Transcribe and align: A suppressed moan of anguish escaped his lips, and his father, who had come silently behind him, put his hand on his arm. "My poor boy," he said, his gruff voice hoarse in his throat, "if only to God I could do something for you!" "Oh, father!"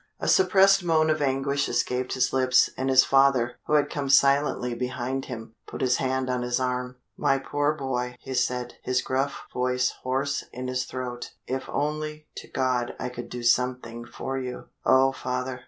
A 0.19 0.27
suppressed 0.27 0.83
moan 0.83 1.11
of 1.11 1.21
anguish 1.21 1.69
escaped 1.69 2.13
his 2.13 2.33
lips, 2.33 2.71
and 2.75 2.89
his 2.89 3.03
father, 3.05 3.57
who 3.67 3.73
had 3.73 3.91
come 3.91 4.09
silently 4.09 4.73
behind 4.73 5.25
him, 5.25 5.53
put 5.67 5.81
his 5.81 5.97
hand 5.97 6.27
on 6.27 6.41
his 6.41 6.59
arm. 6.59 6.95
"My 7.17 7.37
poor 7.37 7.73
boy," 7.73 8.15
he 8.19 8.33
said, 8.33 8.73
his 8.81 9.03
gruff 9.03 9.43
voice 9.53 9.91
hoarse 10.01 10.43
in 10.51 10.69
his 10.69 10.85
throat, 10.85 11.33
"if 11.45 11.69
only 11.69 12.25
to 12.37 12.47
God 12.47 12.95
I 12.99 13.09
could 13.09 13.29
do 13.29 13.43
something 13.43 14.03
for 14.05 14.39
you!" 14.39 14.69
"Oh, 14.87 15.11
father!" 15.11 15.59